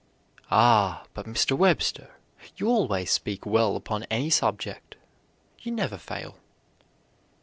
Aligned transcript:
"Ah, 0.49 1.03
but, 1.13 1.27
Mr. 1.27 1.55
Webster, 1.55 2.15
you 2.57 2.67
always 2.69 3.11
speak 3.11 3.45
well 3.45 3.75
upon 3.75 4.01
any 4.09 4.31
subject. 4.31 4.95
You 5.59 5.71
never 5.71 5.99
fail." 5.99 6.37